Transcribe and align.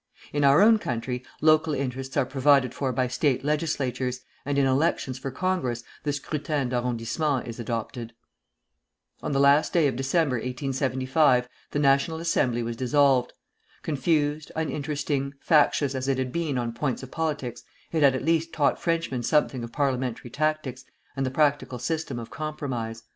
In 0.33 0.43
our 0.43 0.61
own 0.61 0.79
country 0.79 1.23
local 1.41 1.75
interests 1.75 2.17
are 2.17 2.25
provided 2.25 2.73
for 2.73 2.91
by 2.91 3.07
State 3.07 3.45
legislatures, 3.45 4.21
and 4.45 4.57
in 4.57 4.65
elections 4.65 5.19
for 5.19 5.29
Congress 5.29 5.83
the 6.01 6.11
scrutin 6.11 6.69
d'arrondissement 6.69 7.45
is 7.47 7.59
adopted. 7.59 8.11
On 9.21 9.31
the 9.31 9.39
last 9.39 9.73
day 9.73 9.85
of 9.85 9.95
December, 9.95 10.37
1875, 10.37 11.47
the 11.69 11.77
National 11.77 12.17
Assembly 12.17 12.63
was 12.63 12.75
dissolved. 12.75 13.33
Confused, 13.83 14.51
uninteresting, 14.55 15.35
factious 15.39 15.93
as 15.93 16.07
it 16.07 16.17
had 16.17 16.31
been 16.31 16.57
on 16.57 16.73
points 16.73 17.03
of 17.03 17.11
politics, 17.11 17.61
it 17.91 18.01
had 18.01 18.15
at 18.15 18.25
least 18.25 18.51
taught 18.51 18.81
Frenchmen 18.81 19.21
something 19.21 19.63
of 19.63 19.71
parliamentary 19.71 20.31
tactics 20.31 20.83
and 21.15 21.27
the 21.27 21.29
practical 21.29 21.77
system 21.77 22.17
of 22.17 22.31
compromise. 22.31 23.03